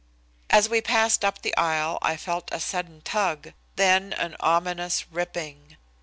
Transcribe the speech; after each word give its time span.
As 0.49 0.67
we 0.67 0.81
passed 0.81 1.23
up 1.23 1.43
the 1.43 1.55
aisle 1.55 1.99
I 2.01 2.17
felt 2.17 2.49
a 2.51 2.59
sudden 2.59 3.01
tug, 3.01 3.53
then 3.75 4.13
an 4.13 4.35
ominous 4.39 5.05
ripping. 5.11 5.77